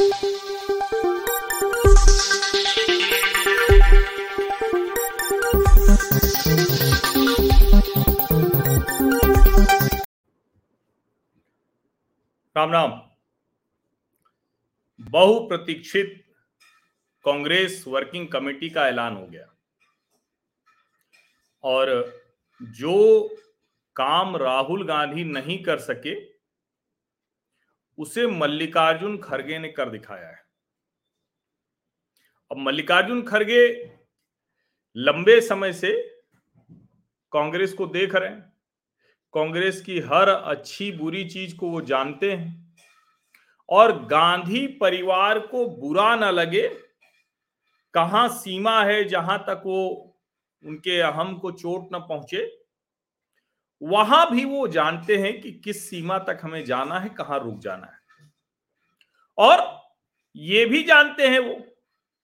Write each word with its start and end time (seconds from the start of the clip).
राम 0.00 0.10
राम 12.56 13.00
बहुप्रतीक्षित 15.00 16.24
Congress 17.24 17.84
working 17.88 18.28
committee 18.28 18.70
का 18.70 18.88
ऐलान 18.88 19.16
हो 19.16 19.26
गया। 19.26 19.46
और 21.64 22.12
जो 22.60 23.28
काम 23.96 24.36
राहुल 24.36 24.86
गांधी 24.86 25.24
नहीं 25.24 25.62
कर 25.62 25.78
सके 25.78 26.37
उसे 27.98 28.26
मल्लिकार्जुन 28.26 29.18
खड़गे 29.18 29.58
ने 29.58 29.68
कर 29.68 29.90
दिखाया 29.90 30.28
है। 30.28 30.42
अब 32.50 32.56
मल्लिकार्जुन 32.56 33.22
खड़गे 33.22 33.92
लंबे 34.96 35.40
समय 35.40 35.72
से 35.72 36.20
कांग्रेस 37.32 37.72
को 37.72 37.86
देख 37.86 38.14
रहे 38.14 38.30
हैं। 38.30 38.52
कांग्रेस 39.34 39.80
की 39.80 40.00
हर 40.00 40.28
अच्छी 40.28 40.92
बुरी 40.92 41.24
चीज़ 41.24 41.56
को 41.56 41.70
वो 41.70 41.80
जानते 41.80 42.32
हैं। 42.32 42.76
और 43.68 44.06
गांधी 44.06 44.66
परिवार 44.66 45.38
को 45.38 45.66
बुरा 45.68 46.16
ना 46.16 46.30
लगे, 46.30 46.68
कहाँ 47.94 48.28
सीमा 48.28 48.84
है 48.84 49.04
जहाँ 49.04 49.38
तक 49.38 49.62
वो 49.66 49.88
उनके 50.64 51.00
अहम 51.00 51.38
को 51.38 51.50
चोट 51.52 51.88
न 51.92 51.98
पहुँचे 51.98 52.57
वहाँ 53.82 54.30
भी 54.30 54.44
वो 54.44 54.66
जानते 54.68 55.16
हैं 55.16 55.40
कि 55.40 55.52
किस 55.54 55.88
सीमा 55.90 56.18
तक 56.18 56.40
हमें 56.42 56.64
जाना 56.64 56.98
है, 57.00 57.08
कहाँ 57.08 57.38
रुक 57.40 57.58
जाना 57.58 57.86
है। 57.86 58.30
और 59.38 59.66
ये 60.36 60.64
भी 60.66 60.82
जानते 60.82 61.28
हैं 61.28 61.38
वो 61.38 61.54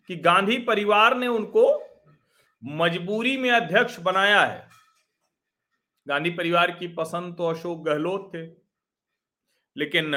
कि 0.09 0.17
गांधी 0.17 0.59
परिवार 0.59 1.16
ने 1.16 1.27
उनको 1.27 1.66
मजबूरी 2.63 3.37
में 3.37 3.51
अध्यक्ष 3.51 3.99
बनाया 4.01 4.41
है। 4.41 4.69
गांधी 6.07 6.30
परिवार 6.30 6.71
की 6.71 6.88
पसंद 6.88 7.37
तो 7.37 7.46
अशोक 7.46 7.85
गहलोत 7.85 8.30
थे, 8.35 8.45
लेकिन 9.77 10.15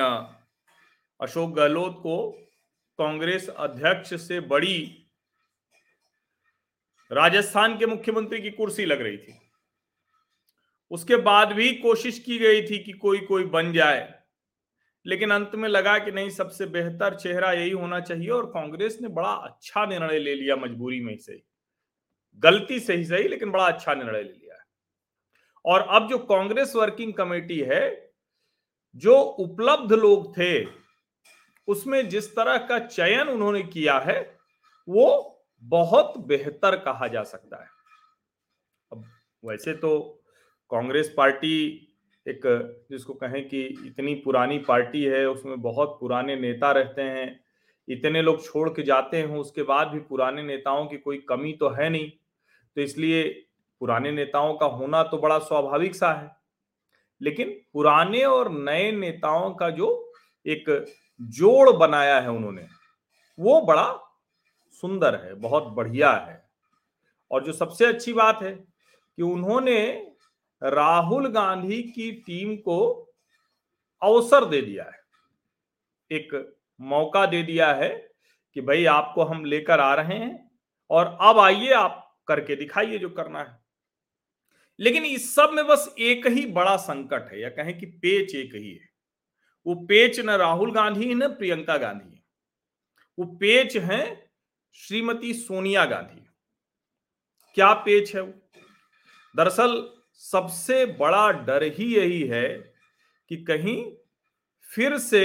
अशोक 1.20 1.56
गहलोत 1.56 2.00
को 2.00 2.30
कांग्रेस 3.00 3.48
अध्यक्ष 3.50 4.14
से 4.22 4.40
बड़ी 4.40 5.08
राजस्थान 7.12 7.78
के 7.78 7.86
मुख्यमंत्री 7.86 8.42
की 8.42 8.52
कुर्सी 8.52 8.86
लग 8.86 9.02
रही 9.02 9.18
थी। 9.18 9.40
उसके 10.92 11.16
बाद 11.16 11.52
भी 11.52 11.74
कोशिश 11.74 12.20
की 12.20 12.40
गई 12.40 12.62
थी 12.62 12.84
कि 12.84 12.92
कोई 12.92 13.20
कोई 13.20 13.44
बन 13.44 13.74
जाए। 13.74 14.20
लेकिन 15.06 15.32
अंत 15.32 15.52
में 15.56 15.70
लगा 15.70 16.00
कि 16.00 16.12
नहीं, 16.12 16.30
सबसे 16.30 16.66
बेहतर 16.66 17.16
चेहरा 17.16 17.52
यही 17.52 17.70
होना 17.70 18.00
चाहिए 18.00 18.30
और 18.30 18.46
कांग्रेस 18.46 18.98
ने 19.02 19.08
बड़ा 19.08 19.30
अच्छा 19.30 19.86
निर्णय 19.86 20.20
ले 20.20 20.36
लिया 20.36 20.56
मजबूरी 20.56 21.00
में 21.00 21.18
से। 21.18 21.44
गलती 22.36 22.80
से 22.80 22.94
ही 22.94 23.06
सही, 23.06 23.28
लेकिन 23.28 23.52
बड़ा 23.52 23.68
अच्छा 23.68 23.94
निर्णय 23.94 24.24
ले 24.24 24.30
लिया 24.30 24.56
है। 24.56 24.62
और 25.66 25.82
अब 25.82 26.10
जो 26.10 26.18
कांग्रेस 26.18 26.76
वर्किंग 26.76 27.14
कमेटी 27.14 27.60
है, 27.60 28.12
जो 28.96 29.16
उपलब्ध 29.18 29.94
लोग 29.94 30.38
थे, 30.38 30.66
उसमें 31.68 32.10
जिस 32.10 32.36
तरह 32.36 32.58
का 32.58 32.80
चयन 32.80 33.28
उन्होंने 33.28 33.64
किया 33.64 34.00
है, 34.00 34.38
वो 34.90 35.34
बहुत 35.62 36.14
बेहतर 36.18 36.76
कहा 36.76 37.08
जा 37.08 37.24
सकता 37.24 37.64
है। 37.64 37.70
अब 38.92 39.06
वैसे 39.46 39.74
तो 39.74 40.17
कांग्रेस 40.72 41.14
पार्टी 41.18 41.84
एक, 42.26 42.42
जिसको 42.92 43.14
कहें 43.14 43.48
कि 43.48 43.62
इतनी 43.86 44.14
पुरानी 44.16 44.58
पार्टी 44.60 45.04
है, 45.04 45.26
उसमें 45.30 45.62
बहुत 45.62 45.98
पुराने 46.00 46.36
नेता 46.36 46.72
रहते 46.72 47.02
हैं, 47.02 47.40
इतने 47.88 48.22
लोग 48.22 48.44
छोड़ 48.46 48.70
के 48.70 48.84
जाते 48.84 49.18
हैं, 49.18 49.36
उसके 49.38 49.64
बाद 49.64 49.88
भी 49.88 50.00
पुराने 50.00 50.44
नेताओं 50.44 50.86
की 50.86 50.98
कोई 50.98 51.18
कमी 51.30 51.54
तो 51.54 51.70
है 51.70 51.90
नहीं। 51.90 52.10
तो 52.78 52.82
इसलिए 52.82 53.24
पुराने 53.82 54.12
नेताओं 54.12 54.54
का 54.54 54.66
होना 54.66 55.04
तो 55.04 55.18
बड़ा 55.18 55.38
स्वाभाविक 55.40 55.96
सा 55.96 56.12
है, 56.14 56.30
लेकिन 57.22 57.50
पुराने 57.74 58.24
और 58.24 58.52
नए 58.52 58.92
नेताओं 58.92 59.54
का 59.54 59.70
जो 59.70 60.12
एक 60.46 60.70
जोड़ 61.22 61.70
बनाया 61.72 62.20
है 62.20 62.32
उन्होंने, 62.32 62.68
वो 63.38 63.62
बड़ा 63.62 63.88
सुंदर 64.84 65.16
है, 65.16 65.34
बहुत 65.34 65.68
बढ़िया 65.68 66.12
है। 66.12 66.42
और 67.32 67.44
जो 67.44 67.54
सबसे 67.54 67.86
अच्छी 67.86 68.14
बात 68.14 68.42
है 68.44 68.52
कि 68.54 69.24
उन्होंने 69.24 69.80
राहुल 70.64 71.28
गांधी 71.28 71.84
की 71.84 72.12
टीम 72.12 72.56
को 72.56 73.10
अवसर 74.02 74.46
दे 74.46 74.62
दिया 74.62 74.84
है। 74.84 75.00
एक 76.12 76.58
मौका 76.82 77.26
दे 77.26 77.44
दिया 77.44 77.74
है 77.74 77.90
कि 78.54 78.62
भाई 78.62 78.86
आपको 78.86 79.24
हम 79.24 79.46
लेकर 79.46 79.80
आ 79.80 79.94
रहे 79.96 80.18
हैं 80.18 80.52
और 80.90 81.18
अब 81.22 81.40
आइए 81.40 81.74
आप 81.74 82.18
करके 82.28 82.56
दिखाइए 82.56 82.98
जो 82.98 83.10
करना 83.10 83.40
है। 83.40 83.60
लेकिन 84.80 85.06
इस 85.06 85.36
सब 85.36 85.50
में 85.54 85.68
बस 85.68 85.96
एक 86.00 86.28
ही 86.28 86.46
बड़ा 86.46 86.78
संकट 86.78 87.32
है, 87.32 87.42
या 87.42 87.50
कहें 87.50 87.80
कि 87.80 87.86
पेच 87.86 88.36
एक 88.36 88.56
ही 88.56 88.72
है। 88.72 88.90
वो 89.68 89.76
पेच 89.76 90.20
न 90.20 90.30
राहुल 90.30 90.72
गांधी 90.72 91.14
न 91.14 91.28
प्रियंका 91.28 91.78
गांधी 91.78 92.16
है। 92.16 92.24
वो 93.20 93.26
पेच 93.26 93.78
है 93.78 94.32
श्रीमती 94.74 95.34
सोनिया 95.34 95.86
गांधी। 95.86 96.28
क्या 97.54 97.74
पेच 97.74 98.16
है 98.16 98.22
वो? 98.22 98.34
दरअसल 99.36 99.97
सबसे 100.22 100.86
बड़ा 100.86 101.32
डर 101.32 101.64
ही 101.64 101.96
यही 101.96 102.22
है 102.22 102.48
कि 103.32 103.38
कहीं 103.44 103.92
फिर 104.70 104.98
से 104.98 105.24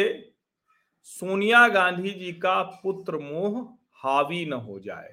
सोनिया 1.02 1.66
गांधी 1.68 2.10
जी 2.10 2.32
का 2.32 2.62
पुत्र 2.62 3.18
मोह 3.18 3.62
हावी 3.96 4.44
न 4.46 4.52
हो 4.52 4.78
जाए, 4.80 5.10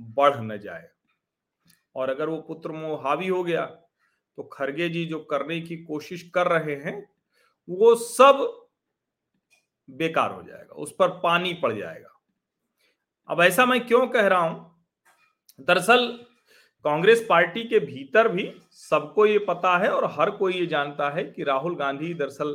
बढ़ 0.00 0.36
न 0.36 0.58
जाए। 0.58 0.88
और 1.94 2.10
अगर 2.10 2.28
वो 2.28 2.40
पुत्र 2.40 2.72
मोह 2.72 3.02
हावी 3.02 3.28
हो 3.28 3.42
गया 3.44 3.64
तो 4.38 4.42
खरगे 4.42 4.88
जी 4.88 5.04
जो 5.06 5.18
करने 5.20 5.60
की 5.60 5.76
कोशिश 5.76 6.22
कर 6.34 6.46
रहे 6.46 6.74
हैं, 6.76 7.02
वो 7.68 7.94
सब 7.94 8.68
बेकार 9.88 10.32
हो 10.32 10.42
जाएगा, 10.42 10.74
उस 10.74 10.94
पर 10.98 11.08
पानी 11.20 11.54
पड़ 11.54 11.72
जाएगा। 11.72 12.18
अब 13.28 13.40
ऐसा 13.42 13.66
मैं 13.66 13.86
क्यों 13.86 14.06
कह 14.06 14.26
रहा 14.26 14.40
हूँ? 14.40 14.84
दरअसल 15.60 16.25
कांग्रेस 16.86 17.24
पार्टी 17.28 17.62
के 17.64 17.78
भीतर 17.80 18.28
भी 18.28 18.50
सबको 18.70 19.26
ये 19.26 19.38
पता 19.38 19.76
है 19.78 19.90
और 19.90 20.04
हर 20.10 20.30
कोई 20.30 20.52
ये 20.52 20.66
जानता 20.66 21.08
है 21.10 21.24
कि 21.24 21.44
राहुल 21.44 21.74
गांधी 21.76 22.12
दरअसल 22.14 22.54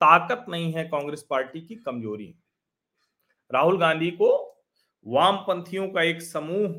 ताकत 0.00 0.44
नहीं 0.48 0.72
है 0.72 0.84
कांग्रेस 0.84 1.22
पार्टी 1.30 1.60
की, 1.60 1.74
कमज़ोरी 1.76 2.34
राहुल 3.50 3.78
गांधी 3.78 4.10
को 4.10 4.30
वामपंथियों 5.06 5.88
का 5.88 6.02
एक 6.02 6.22
समूह 6.22 6.74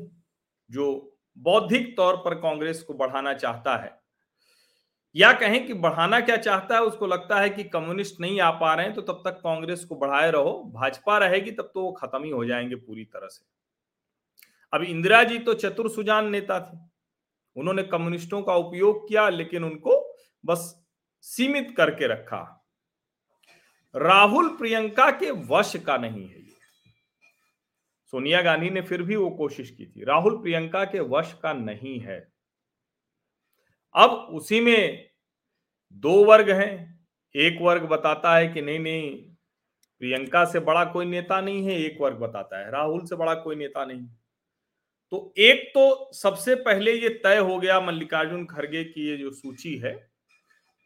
जो 0.70 1.16
बौद्धिक 1.36 1.96
तौर 1.96 2.16
पर 2.16 2.34
कांग्रेस 2.34 2.82
को 2.82 2.94
बढ़ाना 2.94 3.34
चाहता 3.34 3.76
है, 3.76 3.92
या 5.14 5.32
कहें 5.32 5.66
कि 5.66 5.74
बढ़ाना 5.76 6.20
क्या 6.20 6.36
चाहता 6.38 6.74
है, 6.74 6.82
उसको 6.82 7.06
लगता 7.06 7.40
है 7.40 7.50
कि 7.50 7.64
कम्युनिस्ट 7.64 8.20
नहीं 8.20 8.40
आ 8.40 8.50
पा 8.50 8.74
रहे 8.74 8.86
हैं 8.86 8.94
तो 8.94 9.02
तब 9.02 9.22
तक 9.26 9.40
कांग्रेस 9.40 9.84
को 9.84 9.96
बढ़ाए 9.96 10.30
रहो, 10.30 10.52
भाजपा 10.74 11.18
रहेगी, 11.18 11.50
तब 11.50 11.70
तो 11.74 11.82
वो 11.82 11.92
खत्म 11.92 12.24
ही 12.24 12.30
हो 12.30 12.44
जाएँगे 12.44 12.76
पूरी 12.76 13.04
तरह 13.04 13.28
से। 13.28 13.51
अब 14.72 14.82
इंदिरा 14.82 15.22
जी 15.24 15.38
तो 15.38 15.54
चतुर 15.54 15.90
सुजान 15.90 16.30
नेता 16.30 16.60
थे। 16.60 16.78
उन्होंने 17.56 17.82
कम्युनिस्टों 17.82 18.42
का 18.42 18.54
उपयोग 18.54 19.08
किया, 19.08 19.28
लेकिन 19.28 19.64
उनको 19.64 20.16
बस 20.44 20.84
सीमित 21.24 21.74
करके 21.76 22.06
रखा। 22.06 22.58
राहुल 23.94 24.48
प्रियंका 24.48 25.10
के 25.10 25.30
वश 25.30 25.76
का 25.76 25.96
नहीं 25.96 26.28
है 26.28 26.40
सोनिया 28.12 28.40
गांधी 28.42 28.70
ने 28.70 28.80
फिर 28.80 29.02
भी 29.02 29.16
वो 29.16 29.30
कोशिश 29.30 29.70
की 29.70 29.86
थी। 29.86 30.04
राहुल 30.04 30.36
प्रियंका 30.42 30.84
के 30.84 31.00
वश 31.00 31.32
का 31.42 31.52
नहीं 31.52 31.98
है। 32.00 32.18
अब 33.94 34.10
उसी 34.10 34.60
में 34.60 35.10
दो 35.92 36.24
वर्ग 36.24 36.50
हैं। 36.50 37.06
एक 37.34 37.58
वर्ग 37.62 37.82
बताता 37.82 38.34
है 38.36 38.48
कि 38.48 38.62
नहीं 38.62 38.78
नहीं, 38.78 39.10
प्रियंका 40.00 40.44
से 40.44 40.60
बड़ा 40.60 40.84
कोई 40.84 41.06
नेता 41.06 41.40
नहीं 41.40 41.64
है, 41.66 41.78
एक 41.78 42.00
वर्ग 42.00 42.16
बताता 42.16 42.58
है। 42.58 42.70
राहुल 42.70 43.06
से 43.06 43.16
बड़ा 43.16 43.34
कोई 43.34 43.56
नेता 43.56 43.84
नहीं। 43.84 44.06
तो 45.12 45.34
एक 45.38 45.70
तो 45.74 46.10
सबसे 46.12 46.54
पहले 46.54 46.92
ये 46.92 47.08
तय 47.08 47.38
हो 47.38 47.58
गया 47.58 47.80
मल्लिकार्जुन 47.80 48.46
खड़गे 48.46 48.84
की 48.84 49.10
ये 49.10 49.16
जो 49.16 49.30
सूची 49.30 49.76
है 49.76 50.10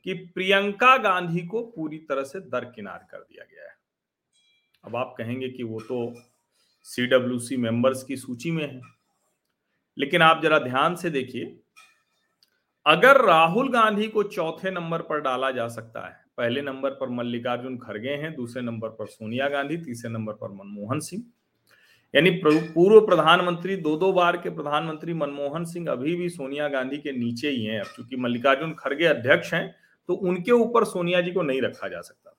कि 0.05 0.15
प्रियंका 0.15 0.97
गांधी 0.97 1.47
को 1.47 1.63
पूरी 1.63 1.99
तरह 1.99 2.23
से 2.23 2.41
दरकिनार 2.41 3.07
कर 3.11 3.19
दिया 3.19 3.45
गया 3.45 3.65
है। 3.65 3.77
अब 4.85 4.97
आप 4.97 5.15
कहेंगे 5.19 5.49
कि 5.49 5.63
वो 5.63 5.81
तो 5.81 6.15
सीडब्ल्यूसी 6.83 7.57
मेंबर्स 7.57 8.03
की 8.03 8.17
सूची 8.17 8.51
में 8.51 8.75
है। 8.75 8.81
लेकिन 9.99 10.23
आप 10.23 10.43
जरा 10.43 10.59
ध्यान 10.59 10.97
से 10.97 11.11
देखिए, 11.11 11.61
अगर 12.87 13.25
राहुल 13.25 13.73
गांधी 13.73 14.09
को 14.09 14.23
चौथे 14.23 14.71
नंबर 14.71 15.03
पर 15.03 15.21
डाला 15.21 15.51
जा 15.51 15.69
सकता 15.69 16.09
है, 16.09 16.25
पहले 16.37 16.63
नंबर 16.63 16.91
पर 16.91 17.09
मल्लिकार्जुन 17.09 17.79
खड़गे 17.79 18.11
हैं, 18.11 18.35
दूसरे 18.35 18.63
नंबर 18.63 18.89
पर 18.89 19.07
सोनिया 19.07 19.49
गांधी, 19.49 19.77
तीसरे 19.77 20.11
नंबर 20.11 20.33
पर 20.33 20.49
मनमोहन 20.49 21.01
सिंह 21.01 21.23
यानी 22.15 22.31
पूर्व 22.45 23.01
प्रधानमंत्री 23.01 23.77
दो 23.77 23.97
दो 23.97 24.13
बार 24.13 24.37
के 24.37 24.51
प्रधानमंत्री 24.51 25.15
मनमोहन 25.15 25.65
सिंह 25.65 25.91
अभी 25.91 26.15
भी 26.17 26.29
सोनिया 26.29 26.69
गांधी 26.69 26.97
के 26.97 27.13
नीचे 27.13 27.51
ही 27.51 27.65
हैं। 27.65 27.81
अब 27.81 27.87
चूँकि 27.87 28.17
मल्लिकार्जुन 28.17 28.75
खड़गे 28.75 29.05
अध्यक्ष 29.05 29.53
हैं 29.55 29.75
तो 30.09 30.15
उनके 30.15 30.53
ऊपर 30.53 30.85
सोनिया 30.85 31.21
जी 31.21 31.33
को 31.33 31.43
नहीं 31.43 31.63
रखा 31.63 31.89
जा 31.89 32.01
सकता। 32.01 32.33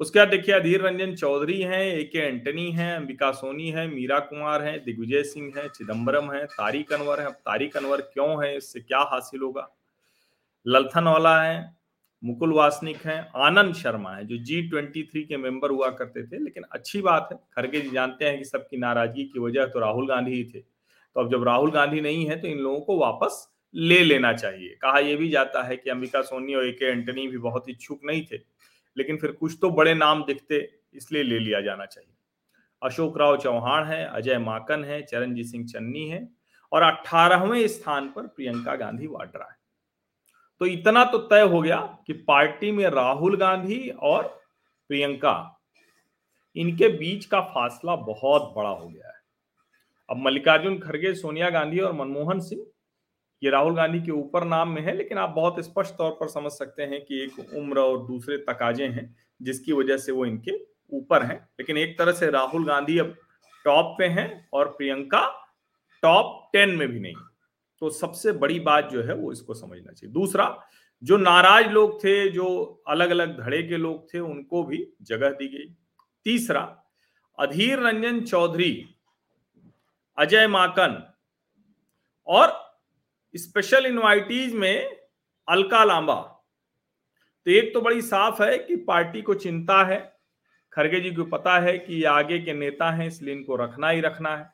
उसके 0.00 0.18
बाद 0.18 0.28
देखिए, 0.28 0.54
अधीर 0.54 0.80
रंजन 0.80 1.14
चौधरी 1.14 1.60
हैं, 1.60 1.82
ए 1.84 2.04
के 2.04 2.18
एंटनी 2.18 2.70
हैं, 2.72 2.96
अंबिका 2.96 3.30
सोनी 3.30 3.70
है, 3.70 3.86
मीरा 3.88 4.18
कुमार 4.18 4.62
है, 4.62 4.78
दिग्विजय 4.78 5.22
सिंह 5.22 5.52
है 5.56 5.68
चिदम्बरम 5.68 6.32
है, 6.32 6.44
तारिक 6.46 6.92
अनवर 6.92 7.20
है। 7.20 7.26
अब 7.26 7.32
तारिक 7.32 7.76
अनवर 7.76 8.00
क्यों 8.00 8.44
है? 8.44 8.56
इससे 8.56 8.80
क्या 8.80 9.00
हासिल 9.00 9.40
होगा? 9.40 9.68
ललथन 10.66 11.04
वाला 11.04 11.42
है 11.42 11.76
मुकुल 12.22 12.52
वासनिक 12.52 12.96
हैं, 12.96 13.20
आनंद 13.36 13.74
शर्मा 13.74 14.10
है, 14.10 14.24
जो 14.26 14.36
जी 14.38 14.60
ट्वेंटी 14.62 15.02
थ्री 15.02 15.22
के 15.24 15.36
मेंबर 15.36 15.70
हुआ 15.70 15.88
करते 15.90 16.22
थे। 16.22 16.38
लेकिन 16.38 16.64
अच्छी 16.72 17.00
बात 17.02 17.28
है 17.32 17.38
खड़गे 17.54 17.80
जी 17.80 17.90
जानते 17.90 18.24
हैं 18.24 18.38
कि 18.38 18.44
सबकी 18.44 18.76
नाराज़गी 18.76 19.24
की 19.24 19.38
वजह 19.38 19.66
तो 19.66 19.80
राहुल 19.80 20.08
गांधी 20.08 20.32
ही 20.32 20.44
थे। 20.44 20.60
तो 20.60 21.20
अब 21.20 21.30
जब 21.30 21.44
राहुल 21.44 21.70
गांधी 21.70 22.00
नहीं 22.00 22.26
है 22.26 22.40
तो 22.40 22.48
इन 22.48 22.58
लोगों 22.58 22.80
को 22.80 22.98
वापस 22.98 23.46
ले 23.74 23.98
लेना 24.00 24.32
चाहिए। 24.32 24.76
कहा 24.82 24.98
यह 24.98 25.16
भी 25.16 25.28
जाता 25.28 25.62
है 25.62 25.76
कि 25.76 25.90
अंबिका 25.90 26.22
सोनी 26.22 26.54
और 26.54 26.66
ए 26.66 26.70
के 26.72 26.84
एंटनी 26.84 27.26
भी 27.28 27.38
बहुत 27.38 27.68
इच्छुक 27.68 28.00
नहीं 28.04 28.24
थे, 28.24 28.36
लेकिन 28.96 29.16
फिर 29.16 29.32
कुछ 29.32 29.56
तो 29.60 29.70
बड़े 29.70 29.94
नाम 29.94 30.24
दिखते, 30.24 30.58
इसलिए 30.94 31.22
ले 31.22 31.38
लिया 31.38 31.60
जाना 31.60 31.84
चाहिए। 31.84 32.12
अशोक 32.82 33.18
राव 33.18 33.36
चौहान 33.36 33.84
है, 33.84 34.04
अजय 34.06 34.38
माकन 34.38 34.84
है, 34.84 35.00
चरणजीत 35.02 35.46
सिंह 35.46 35.66
चन्नी 35.66 36.08
है, 36.08 36.28
और 36.72 36.82
अठारहवें 36.82 37.66
स्थान 37.68 38.08
पर 38.08 38.26
प्रियंका 38.26 38.74
गांधी 38.76 39.06
वाड्रा 39.06 39.48
है। 39.50 39.58
तो 40.60 40.66
इतना 40.66 41.04
तो 41.04 41.18
तय 41.18 41.40
हो 41.40 41.60
गया 41.62 41.76
कि 42.06 42.12
पार्टी 42.12 42.70
में 42.72 42.84
राहुल 42.86 43.36
गांधी 43.36 43.88
और 43.90 44.22
प्रियंका, 44.90 45.60
इनके 46.56 46.88
बीच 46.88 47.24
का 47.24 47.40
फासला 47.40 47.94
बहुत 47.96 48.52
बड़ा 48.56 48.68
हो 48.68 48.88
गया 48.88 49.08
है। 49.08 49.18
अब 50.08 50.16
मल्लिकार्जुन 50.16 50.78
खड़गे, 50.78 51.14
सोनिया 51.14 51.50
गांधी 51.50 51.78
और 51.78 51.92
मनमोहन 51.92 52.40
सिंह, 52.40 52.64
ये 53.42 53.50
राहुल 53.50 53.76
गांधी 53.76 54.00
के 54.02 54.10
ऊपर 54.10 54.44
नाम 54.44 54.68
में 54.68 54.82
है, 54.82 54.96
लेकिन 54.96 55.18
आप 55.18 55.30
बहुत 55.30 55.60
स्पष्ट 55.60 55.94
तौर 55.94 56.10
पर 56.10 56.28
समझ 56.28 56.52
सकते 56.52 56.82
हैं 56.82 57.04
कि 57.04 57.22
एक 57.24 57.54
उम्र 57.54 57.80
और 57.80 58.06
दूसरे 58.06 58.36
तकाजे 58.38 58.86
हैं, 58.86 59.16
जिसकी 59.42 59.72
वजह 59.72 59.96
से 59.96 60.12
वो 60.12 60.26
इनके 60.26 60.58
ऊपर 60.92 61.22
हैं। 61.22 61.38
लेकिन 61.60 61.78
एक 61.78 61.98
तरह 61.98 62.12
से 62.12 62.30
राहुल 62.30 62.66
गांधी 62.66 62.98
अब 62.98 63.16
टॉप 63.64 63.94
पे 63.98 64.06
हैं 64.08 64.48
और 64.52 64.68
प्रियंका 64.68 65.26
टॉप 66.02 66.50
टेन 66.52 66.70
में 66.70 66.88
भी 66.88 67.00
नहीं। 67.00 67.14
तो 67.80 67.90
सबसे 67.90 68.32
बड़ी 68.32 68.60
बात 68.60 68.88
जो 68.90 69.02
है 69.02 69.14
वो 69.14 69.32
इसको 69.32 69.54
समझना 69.54 69.92
चाहिए। 69.92 70.12
दूसरा, 70.12 70.68
जो 71.02 71.16
नाराज़ 71.16 71.68
लोग 71.68 72.04
थे, 72.04 72.28
जो 72.28 72.82
अलग 72.88 73.10
अलग 73.10 73.40
धड़े 73.40 73.62
के 73.62 73.76
लोग 73.76 74.14
थे, 74.14 74.18
उनको 74.18 74.64
भी 74.64 74.86
जगह 75.02 75.30
दी 75.30 75.48
गई। 75.48 75.74
तीसरा, 76.24 76.84
अधीर 77.38 77.78
रंजन 77.78 78.20
चौधरी, 78.20 78.94
अजय 80.18 80.46
माकन 80.46 81.14
और 82.26 82.76
स्पेशल 83.34 83.86
इनवाइटीज 83.86 84.54
में 84.54 84.96
अलका 85.48 85.84
लांबा। 85.84 86.20
तो 87.46 87.50
एक 87.50 87.74
तो 87.74 87.80
बड़ी 87.80 88.02
साफ़ 88.02 88.42
है 88.42 88.58
कि 88.58 88.76
पार्टी 88.76 89.22
को 89.22 89.34
चिंता 89.34 89.84
है। 89.84 90.16
खरगे 90.72 91.00
जी 91.00 91.10
को 91.10 91.24
पता 91.24 91.58
है 91.58 91.78
कि 91.78 91.94
ये 91.94 92.04
आगे 92.04 92.38
के 92.38 92.52
नेता 92.52 92.90
हैं, 92.90 93.06
इसलिए 93.06 93.34
इनको 93.34 93.56
रखना 93.56 93.88
ही 93.88 94.00
रखना 94.00 94.36
है। 94.36 94.52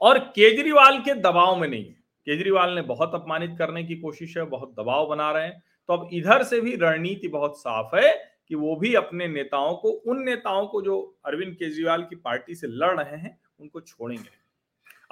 और 0.00 0.18
केजरीवाल 0.18 0.98
के 0.98 1.14
दबाव 1.14 1.56
में 1.56 1.68
नहीं 1.68 1.84
केजरीवाल 2.26 2.70
ने 2.70 2.82
बहुत 2.82 3.14
अपमानित 3.14 3.56
करने 3.58 3.84
की 3.84 3.96
कोशिश 3.96 4.36
है, 4.36 4.44
बहुत 4.44 4.74
दबाव 4.80 5.06
बना 5.06 5.32
रहे 5.32 5.44
हैं। 5.44 5.62
तो 5.88 5.92
अब 5.92 6.08
इधर 6.12 6.42
से 6.42 6.60
भी 6.60 6.76
रणनीति 6.76 7.28
बहुत 7.28 7.58
साफ़ 7.58 7.96
है 7.96 8.36
कि 8.48 8.54
वो 8.54 8.76
भी 8.76 8.94
अपने 8.94 9.28
नेताओं 9.28 9.76
को, 9.76 9.88
उन 9.88 10.22
नेताओं 10.22 10.66
को 10.66 10.82
जो 10.82 11.18
अरविंद 11.24 11.54
केजरीवाल 11.54 12.02
की 12.02 12.16
पार्टी 12.16 12.54
से 12.54 12.66
लड़ 12.66 13.00
रहे 13.00 13.16
हैं, 13.16 13.40
उनको 13.60 13.80
छोड़ेंगे। 13.80 14.30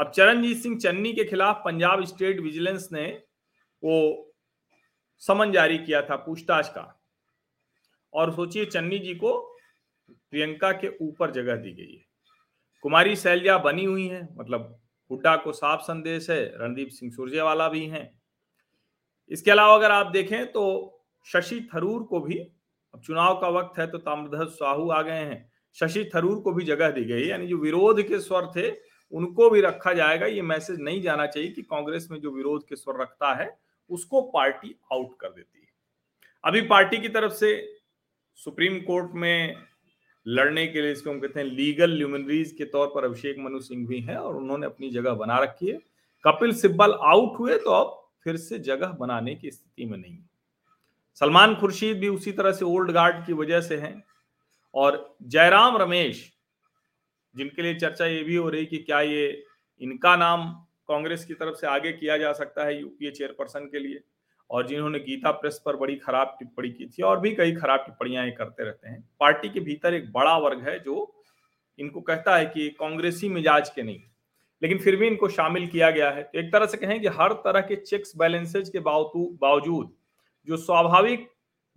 अब 0.00 0.10
चरणजीत 0.10 0.56
सिंह 0.56 0.78
चन्नी 0.78 1.12
के 1.12 1.24
खिलाफ 1.24 1.62
पंजाब 1.64 2.04
स्टेट 2.04 2.40
विजिलेंस 2.40 2.88
ने 2.92 3.22
वो 3.84 4.30
समन 5.18 5.52
जारी 5.52 5.78
किया 5.78 6.02
था 6.02 6.16
पूछताछ 6.16 6.68
का। 6.68 7.00
और 8.14 8.32
सोचिए 8.32 8.64
चन्नी 8.64 8.98
जी 8.98 9.14
को 9.14 9.58
प्रियंका 10.10 10.72
के 10.72 10.88
ऊपर 11.00 11.30
जगह 11.30 11.56
दी 11.56 11.72
गई 11.72 11.94
है। 11.94 12.04
कुमारी 12.82 13.16
शैलजा 13.16 13.58
बनी 13.58 13.84
हुई 13.84 14.06
है 14.06 14.28
मतलब 14.36 14.80
हुड्डा 15.10 15.36
को 15.36 15.52
साफ़ 15.52 15.80
संदेश 15.80 16.28
है, 16.30 16.44
रणदीप 16.56 16.88
सिंह 16.88 17.12
सुरजेवाला 17.12 17.68
भी 17.68 17.84
हैं। 17.86 18.10
इसके 19.30 19.50
अलावा 19.50 19.74
अगर 19.74 19.90
आप 19.90 20.06
देखें 20.06 20.46
तो 20.52 20.64
शशि 21.26 21.60
थरूर 21.74 22.02
को 22.02 22.20
भी, 22.20 22.38
अब 22.94 23.00
चुनाव 23.00 23.40
का 23.40 23.48
वक्त 23.48 23.78
है 23.78 23.86
तो 23.86 23.98
ताम्रध्वज 23.98 24.48
साहू 24.48 24.88
आ 24.90 25.02
गए 25.02 25.12
हैं। 25.12 25.52
शशि 25.76 26.10
थरूर 26.14 26.40
को 26.40 26.52
भी 26.52 26.64
जगह 26.64 26.90
दी 26.90 27.04
गई 27.04 27.26
यानी 27.26 27.46
जो 27.46 27.56
विरोध 27.56 28.02
के 28.02 28.18
स्वर 28.20 28.50
थे, 28.56 28.70
उनको 29.12 29.48
भी 29.50 29.60
रखा 29.60 29.92
जाएगा। 29.92 30.26
ये 30.26 30.42
मैसेज 30.42 30.80
नहीं 30.80 31.00
जाना 31.02 31.26
चाहिए 31.26 31.50
कि 31.50 31.62
कांग्रेस 31.62 32.08
में 32.10 32.20
जो 32.20 32.30
विरोध 32.30 32.66
के 32.68 32.76
स्वर 32.76 33.00
रखता 33.00 33.32
है, 33.34 33.48
उसको 33.90 34.20
पार्टी 34.22 34.74
आउट 34.92 35.16
कर 35.20 35.28
देती 35.28 35.60
है। 35.60 35.72
अभी 36.44 36.60
पार्टी 36.60 36.98
की 36.98 37.08
तरफ़ 37.08 37.32
से 37.32 37.80
सुप्रीम 38.38 38.78
कोर्ट 38.80 39.10
में 39.14 39.56
लड़ने 40.26 40.66
के 40.66 40.80
लिए 40.80 40.92
इसको 40.92 41.10
हम 41.10 41.18
कहते 41.20 41.40
हैं 41.40 41.46
लीगल 41.46 41.90
ल्यूमिनरीज 41.90 42.52
के 42.58 42.64
तौर 42.66 42.86
पर 42.94 43.04
अभिषेक 43.04 43.38
मनु 43.38 43.60
सिंह 43.60 43.86
भी 43.88 44.00
हैं 44.00 44.16
और 44.16 44.36
उन्होंने 44.36 44.66
अपनी 44.66 44.90
जगह 44.90 45.14
बना 45.14 45.38
रखी 45.38 45.66
है। 45.66 45.78
कपिल 46.24 46.54
सिब्बल 46.54 46.92
आउट 47.04 47.38
हुए 47.38 47.58
तो 47.58 47.70
अब 47.70 48.00
फिर 48.24 48.36
से 48.36 48.58
जगह 48.60 48.96
बनाने 49.00 49.34
की 49.34 49.50
स्थिति 49.50 49.84
में 49.84 49.96
नहीं। 49.98 50.18
सलमान 51.20 51.54
खुर्शीद 51.54 51.98
भी 51.98 52.08
उसी 52.08 52.32
तरह 52.32 52.52
से 52.52 52.64
ओल्ड 52.64 52.90
गार्ड 52.90 53.24
की 53.26 53.32
वजह 53.32 53.60
से 53.60 53.76
हैं 53.76 54.02
और 54.74 55.16
जयराम 55.24 55.76
रमेश, 55.76 56.30
जिनके 57.34 57.62
लिए 57.62 57.74
चर्चा 57.74 58.06
ये 58.06 58.22
भी 58.22 58.36
हो 58.36 58.48
रही 58.48 58.66
कि 58.66 58.78
क्या 58.78 59.00
ये 59.00 59.44
इनका 59.80 60.16
नाम 60.16 60.50
कांग्रेस 60.88 61.24
की 61.24 61.34
तरफ़ 61.34 61.54
से 61.54 61.66
आगे 61.66 61.92
किया 61.92 62.16
जा 62.18 62.32
सकता 62.32 62.64
है 62.64 62.80
यूपीए 62.80 63.10
चेयरपर्सन 63.10 63.64
के 63.66 63.78
लिए। 63.78 64.00
और 64.50 64.66
जिन्होंने 64.66 64.98
गीता 65.00 65.30
प्रेस 65.32 65.60
पर 65.64 65.76
बड़ी 65.76 65.96
खराब 65.96 66.36
टिप्पणी 66.38 66.70
की 66.70 66.86
थी 66.88 67.02
और 67.02 67.20
भी 67.20 67.34
कई 67.34 67.52
खराब 67.54 67.80
टिप्पणियाँ 67.80 68.30
करते 68.32 68.64
रहते 68.64 68.88
हैं। 68.88 69.00
पार्टी 69.20 69.48
के 69.48 69.60
भीतर 69.60 69.94
एक 69.94 70.10
बड़ा 70.12 70.36
वर्ग 70.38 70.68
है 70.68 70.78
जो 70.80 71.12
इनको 71.78 72.00
कहता 72.02 72.36
है 72.36 72.46
कि 72.46 72.68
कांग्रेसी 72.80 73.28
मिजाज 73.28 73.70
के 73.70 73.82
नहीं, 73.82 74.00
लेकिन 74.62 74.78
फिर 74.78 74.96
भी 74.96 75.06
इनको 75.06 75.28
शामिल 75.30 75.66
किया 75.66 75.90
गया 75.90 76.10
है। 76.10 76.22
तो 76.22 76.38
एक 76.38 76.52
तरह 76.52 76.66
से 76.66 76.76
कहें 76.76 77.00
कि 77.00 77.08
हर 77.10 77.32
तरह 77.44 77.60
के 77.62 77.76
चेक्स 77.76 78.16
बैलेंसेज 78.16 78.68
के 78.68 78.80
बावजूद 78.80 79.92
जो 80.48 80.56
स्वाभाविक 80.58 81.28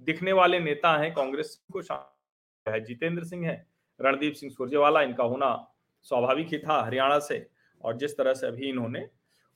दिखने 0.01 0.31
वाले 0.33 0.59
नेता 0.59 0.97
हैं, 0.97 1.13
कांग्रेस 1.13 1.55
को 1.73 1.81
शामिल 1.81 2.73
है, 2.73 2.83
जितेंद्र 2.85 3.23
सिंह 3.23 3.47
है, 3.47 3.65
रणदीप 3.99 4.33
सिंह 4.33 4.51
सुरजेवाला, 4.51 5.01
इनका 5.01 5.23
होना 5.25 5.73
स्वाभाविक 6.05 6.47
ही 6.47 6.57
था 6.59 6.81
हरियाणा 6.81 7.19
से। 7.19 7.45
और 7.83 7.97
जिस 7.97 8.17
तरह 8.17 8.33
से 8.33 8.47
अभी 8.47 8.69
इन्होंने 8.69 8.99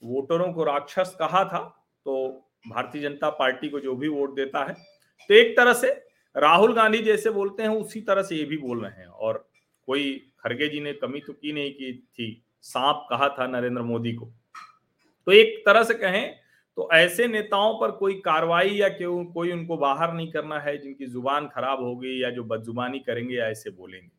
वोटरों 0.01 0.51
को 0.53 0.63
राक्षस 0.63 1.15
कहा 1.19 1.43
था 1.45 1.59
तो 2.05 2.13
भारतीय 2.65 3.01
जनता 3.01 3.29
पार्टी 3.31 3.69
को 3.69 3.79
जो 3.79 3.95
भी 3.95 4.07
वोट 4.07 4.35
देता 4.35 4.63
है 4.63 4.73
तो 5.29 5.33
एक 5.33 5.55
तरह 5.57 5.73
से 5.73 5.87
राहुल 6.35 6.73
गांधी 6.73 6.97
जैसे 6.99 7.29
बोलते 7.29 7.63
हैं, 7.63 7.69
उसी 7.71 8.01
तरह 8.01 8.23
से 8.23 8.35
ये 8.35 8.43
भी 8.45 8.57
बोल 8.57 8.83
रहे 8.83 8.91
हैं। 8.93 9.07
और 9.07 9.47
कोई 9.87 10.13
खरगे 10.39 10.67
जी 10.69 10.79
ने 10.79 10.93
कमी 10.93 11.19
तो 11.19 11.33
की 11.33 11.51
नहीं 11.53 11.71
की 11.71 11.91
थी, 11.93 12.43
सांप 12.63 13.05
कहा 13.09 13.27
था 13.29 13.47
नरेंद्र 13.49 13.81
मोदी 13.83 14.13
को। 14.13 14.25
तो 15.27 15.31
एक 15.31 15.61
तरह 15.65 15.83
से 15.83 15.93
कहें 15.93 16.35
तो 16.77 16.87
ऐसे 16.93 17.27
नेताओं 17.27 17.73
पर 17.79 17.91
कोई 17.91 18.13
कार्रवाई 18.21 18.69
या 18.69 18.89
क्यों 18.89 19.23
कोई 19.25 19.51
उनको 19.51 19.77
बाहर 19.77 20.13
नहीं 20.13 20.31
करना 20.31 20.59
है, 20.59 20.77
जिनकी 20.77 21.05
ज़ुबान 21.07 21.47
खराब 21.47 21.83
हो 21.83 21.95
गई 21.95 22.17
या 22.17 22.29
जो 22.29 22.43
बदजुबानी 22.45 22.99
करेंगे, 22.99 23.35
या 23.35 23.47
ऐसे 23.47 23.69
बोलेंगे। 23.71 24.09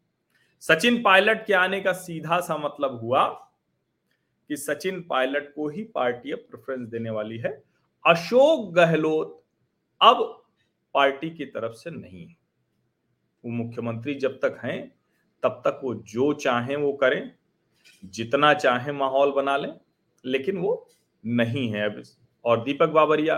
सचिन 0.62 1.02
पायलट 1.02 1.44
के 1.46 1.52
आने 1.54 1.80
का 1.80 1.92
सीधा 1.94 2.40
सा 2.40 2.56
मतलब 2.56 3.00
हुआ 3.00 3.24
कि 4.50 4.56
सचिन 4.58 5.00
पायलट 5.00 5.52
को 5.54 5.68
ही 5.68 5.82
पार्टी 5.84 6.32
अब 6.32 6.38
प्रेफरेंस 6.50 6.88
देने 6.88 7.10
वाली 7.10 7.38
है। 7.38 7.60
अशोक 8.06 8.74
गहलोत 8.74 9.42
अब 10.02 10.44
पार्टी 10.94 11.30
की 11.30 11.44
तरफ़ 11.44 11.72
से 11.72 11.90
नहीं 11.90 12.26
है। 12.26 12.36
वो 13.44 13.50
मुख्यमंत्री 13.50 14.14
जब 14.14 14.36
तक 14.36 14.60
हैं, 14.64 14.94
तब 15.42 15.48
तक 15.48 15.80
वो 15.84 15.94
जो 15.94 16.32
चाहें 16.32 16.76
वो 16.76 16.92
करें, 16.92 17.32
जितना 18.04 18.54
चाहे 18.54 18.92
माहौल 18.92 19.32
बना 19.32 19.56
लें, 19.56 19.80
लेकिन 20.26 20.56
वो 20.56 20.88
नहीं 21.26 21.72
है 21.72 21.84
अब। 21.84 22.02
और 22.44 22.64
दीपक 22.64 22.88
बाबरिया 22.88 23.36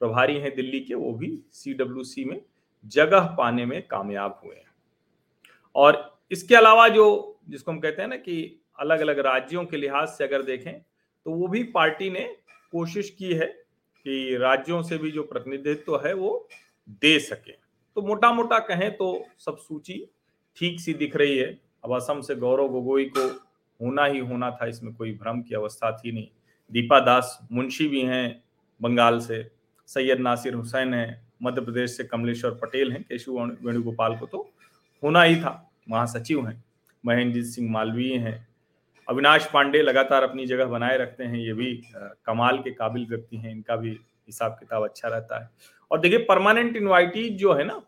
प्रभारी 0.00 0.38
हैं 0.38 0.54
दिल्ली 0.54 0.80
के, 0.80 0.94
वो 0.94 1.12
भी 1.12 1.42
सीडब्ल्यूसी 1.52 2.24
में 2.24 2.42
जगह 2.86 3.20
पाने 3.20 3.66
में 3.66 3.86
कामयाब 3.86 4.40
हुए 4.44 4.56
हैं। 4.56 4.74
और 5.74 6.20
इसके 6.30 6.54
अलावा 6.54 6.88
जो, 6.88 7.38
जिसको 7.48 7.72
हम 7.72 7.80
कहते 7.80 8.02
हैं 8.02 8.08
ना 8.08 8.16
कि 8.16 8.60
अलग 8.78 9.00
अलग 9.00 9.18
राज्यों 9.18 9.64
के 9.64 9.76
लिहाज 9.76 10.08
से 10.08 10.24
अगर 10.24 10.42
देखें 10.42 10.72
तो 11.24 11.30
वो 11.30 11.48
भी 11.48 11.62
पार्टी 11.62 12.10
ने 12.10 12.36
कोशिश 12.72 13.10
की 13.10 13.34
है 13.34 13.57
कि 14.06 14.36
राज्यों 14.36 14.82
से 14.82 14.98
भी 14.98 15.10
जो 15.10 15.22
प्रतिनिधित्व 15.22 15.96
है 16.06 16.14
वो 16.14 16.48
दे 17.02 17.18
सके। 17.20 17.52
तो 17.52 18.02
मोटा 18.02 18.32
मोटा 18.32 18.58
कहें 18.58 18.90
तो 18.96 19.24
सब 19.38 19.56
सूची 19.58 20.04
ठीक 20.56 20.80
सी 20.80 20.94
दिख 20.94 21.16
रही 21.16 21.36
है। 21.38 21.58
अब 21.84 21.94
असम 21.96 22.20
से 22.20 22.34
गौरव 22.36 22.68
गोगोई 22.68 23.04
को 23.06 23.26
होना 23.80 24.04
ही 24.04 24.18
होना 24.18 24.50
था, 24.50 24.66
इसमें 24.66 24.94
कोई 24.94 25.12
भ्रम 25.12 25.40
की 25.42 25.54
अवस्था 25.54 25.90
थी 25.92 26.12
नहीं। 26.12 26.28
दीपा 26.72 26.98
दास 27.00 27.38
मुंशी 27.52 27.88
भी 27.88 28.00
हैं 28.02 28.42
बंगाल 28.80 29.20
से, 29.20 29.50
सैयद 29.88 30.20
नासिर 30.20 30.54
हुसैन 30.54 30.94
है, 30.94 31.22
मध्य 31.42 31.60
प्रदेश 31.60 31.96
से 31.96 32.04
कमलेश्वर 32.04 32.50
पटेल 32.54 32.92
हैं 32.92 33.02
केशु 33.02 33.38
वेणुगोपाल 33.38 34.16
को 34.16 34.26
तो 34.26 34.48
होना 35.02 35.22
ही 35.22 35.36
था, 35.36 35.70
महासचिव 35.90 36.46
हैं, 36.46 36.64
महेंद्रजीत 37.04 37.44
सिंह 37.46 37.70
मालवीय 37.70 38.16
हैं 38.16 38.47
अविनाश 39.08 39.50
पांडे 39.52 39.82
लगातार 39.82 40.22
अपनी 40.22 40.46
जगह 40.46 40.64
बनाए 40.64 40.98
रखते 40.98 41.24
हैं, 41.24 41.38
ये 41.38 41.52
भी 41.52 41.82
कमाल 41.96 42.58
के 42.58 42.70
काबिल 42.70 43.06
व्यक्ति 43.06 43.36
हैं, 43.36 43.50
इनका 43.50 43.76
भी 43.76 43.90
हिसाब 43.90 44.56
किताब 44.60 44.84
अच्छा 44.84 45.08
रहता 45.08 45.42
है। 45.42 45.50
और 45.90 46.00
देखिए, 46.00 46.18
परमानेंट 46.18 46.76
इन्वाइटीज 46.76 47.38
जो 47.38 47.52
है 47.52 47.64
ना, 47.64 47.80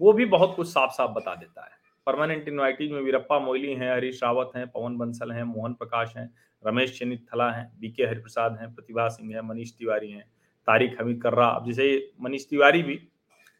वो 0.00 0.12
भी 0.12 0.24
बहुत 0.24 0.56
कुछ 0.56 0.68
साफ़ 0.68 0.90
साफ़ 0.90 1.10
बता 1.10 1.34
देता 1.34 1.64
है। 1.64 1.70
परमानेंट 2.06 2.48
इन्वाइटीज 2.48 2.90
में 2.90 3.00
वीरप्पा 3.00 3.38
मोइली 3.38 3.72
हैं, 3.72 3.94
हरीश 3.94 4.22
रावत 4.22 4.50
हैं, 4.56 4.66
पवन 4.68 4.96
बंसल 4.96 5.32
हैं, 5.32 5.42
मोहन 5.42 5.72
प्रकाश 5.72 6.12
हैं, 6.16 6.34
रमेश 6.66 6.98
चनित 6.98 7.26
थला 7.34 7.50
हैं, 7.50 7.72
बीके 7.80 8.02
हरिप्रसाद 8.02 8.58
हैं, 8.60 8.74
प्रतिभा 8.74 9.08
सिंह 9.08 9.34
हैं, 9.34 9.40
मनीष 9.40 9.72
तिवारी 9.72 10.10
हैं, 10.10 10.24
तारिक 10.66 10.96
हमीद 11.00 11.22
कर्रा। 11.22 11.46
अब 11.46 11.66
जैसे 11.66 12.12
मनीष 12.20 12.48
तिवारी 12.48 12.82
भी, 12.82 13.00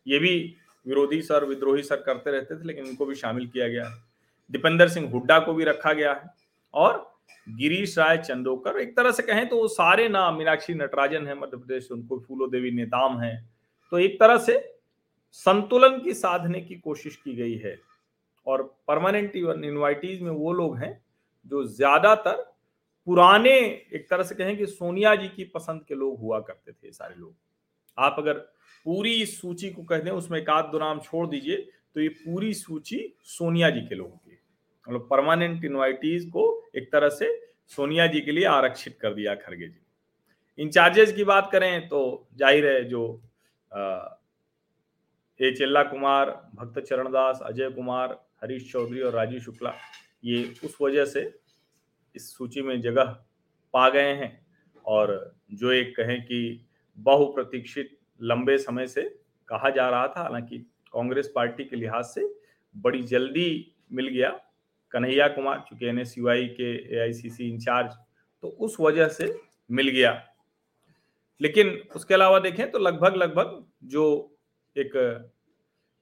ये 0.07 0.19
भी 0.19 0.55
विरोधी 0.87 1.23
सर, 1.23 1.45
विद्रोही 1.45 1.83
सर 1.83 1.97
करते 1.97 2.31
रहते 2.31 2.57
थे, 2.57 2.64
लेकिन 2.64 2.87
इनको 2.87 3.07
भी 3.07 3.14
शामिल 3.14 3.47
किया 3.47 3.69
गया 3.69 3.88
है। 3.88 3.95
दीपेंद्र 4.50 4.88
सिंह 4.88 5.11
हुड्डा 5.11 5.38
को 5.38 5.55
भी 5.55 5.64
रखा 5.64 5.93
गया 5.93 6.12
है। 6.12 6.44
और 6.75 7.12
गिरीश 7.47 7.97
राय 7.99 8.16
चंदोकर, 8.19 8.78
एक 8.78 8.97
तरह 8.97 9.11
से 9.11 9.23
कहें 9.23 9.49
तो 9.49 9.57
वो 9.57 9.66
सारे 9.71 10.09
नाम, 10.09 10.37
मीनाक्षी 10.37 10.75
नटराजन 10.75 11.26
है, 11.26 11.35
मध्य 11.35 11.57
प्रदेश 11.57 11.90
उनको 11.93 12.19
फूलो 12.21 12.47
देवी 12.49 12.71
नेताम 12.73 13.19
है। 13.21 13.35
तो 13.93 13.99
एक 13.99 14.19
तरह 14.21 14.38
से 14.38 14.59
संतुलन 15.33 15.99
की 16.00 16.14
साधने 16.14 16.61
की 16.61 16.75
कोशिश 16.76 17.16
की 17.16 17.35
गई 17.37 17.54
है 17.57 17.76
और 18.47 18.62
परमानेंट 18.88 19.37
इन्वाइटीज 19.37 20.23
में 20.23 20.31
वो 20.33 20.52
लोग 20.52 20.76
हैं 20.78 21.00
जो 21.47 21.64
ज़्यादातर 21.66 22.43
पुराने, 23.07 23.50
एक 23.50 24.07
तरह 24.11 24.23
से 24.23 24.35
कहें 24.35 24.57
कि 24.57 24.66
सोनिया 24.66 25.14
जी 25.14 25.28
की 25.28 25.45
पसंद 25.47 25.85
के 25.88 25.95
लोग 25.95 26.21
हुआ 26.21 26.38
करते 26.40 26.73
थे 26.73 26.93
सारे 26.93 27.14
लोग। 27.14 27.35
आप 27.99 28.16
अगर 28.19 28.35
पूरी 28.87 29.25
सूची 29.26 29.71
को 29.71 29.83
कह 29.83 29.99
दें, 29.99 30.11
उसमें 30.11 30.38
एक 30.38 30.50
आध 30.50 30.64
दो 30.64 30.78
नाम 30.78 31.00
छोड़ 31.00 31.26
दीजिए 31.26 31.57
तो 31.95 32.00
ये 32.00 32.09
पूरी 32.11 32.52
सूची 32.54 32.99
सोनिया 33.28 33.71
जी 33.71 33.81
के 33.81 33.95
लोगों 33.95 34.16
की 34.16 34.38
मतलब 34.87 35.07
परमानेंट 35.11 35.64
इन्वाइटीज 35.64 36.25
को 36.26 36.50
एक 36.75 36.90
तरह 36.93 37.09
से 37.11 37.28
सोनिया 37.71 38.07
जी 38.07 38.21
के 38.21 38.33
लिए 38.33 38.45
आरक्षित 38.47 38.99
कर 39.00 39.14
दिया 39.14 39.35
खड़गे 39.35 39.66
जी 39.69 39.81
इंचार्जेस 40.59 41.12
की 41.12 41.25
बात 41.25 41.49
करें 41.52 41.88
तो 41.88 42.28
ज़ाहिर 42.37 42.66
है 42.66 42.85
जो 42.85 43.02
ए 45.40 45.50
चेल्ला 45.52 45.83
कुमार, 45.83 46.31
भक्त 46.54 46.78
चरण 46.81 47.09
दास 47.09 47.40
अजय 47.43 47.71
कुमार, 47.71 48.12
हरीश 48.43 48.71
चौधरी 48.73 49.00
और 49.00 49.12
राजीव 49.12 49.40
शुक्ला, 49.40 49.73
ये 50.25 50.54
उस 50.64 50.76
वजह 50.83 51.04
से 51.04 51.23
इस 52.14 52.31
सूची 52.37 52.62
में 52.62 52.81
जगह 52.81 53.04
पा 53.75 53.88
गए 53.88 54.12
हैं 54.14 54.31
और 54.85 55.35
जो 55.52 55.73
एक 55.73 55.95
कहें 55.97 56.21
कि 56.23 56.66
बहुप्रतीक्षित 56.99 57.97
लंबे 58.21 58.57
समय 58.59 58.87
से 58.87 59.02
कहा 59.49 59.71
जा 59.71 59.88
रहा 59.90 60.07
था, 60.09 60.23
हालाँकि 60.23 60.59
कांग्रेस 60.95 61.33
पार्टी 61.35 61.64
के 61.64 61.76
लिहाज 61.76 62.04
से 62.04 62.28
बड़ी 62.75 63.02
जल्दी 63.04 63.75
मिल 63.93 64.09
गया 64.09 64.31
कन्हैया 64.95 65.29
कुमार, 65.29 65.65
चूँकि 65.69 65.87
एन 65.87 66.03
के 66.57 66.97
एआईसीसी 66.97 67.49
इंचार्ज 67.49 67.93
तो 68.43 68.49
उस 68.49 68.77
वजह 68.81 69.09
से 69.09 69.35
मिल 69.71 69.89
गया। 69.89 70.21
लेकिन 71.41 71.69
उसके 71.97 72.15
अलावा 72.15 72.39
देखें 72.39 72.71
तो 72.71 72.79
लगभग 72.79 73.17
लगभग 73.17 73.65
जो 73.85 74.05
एक 74.77 74.93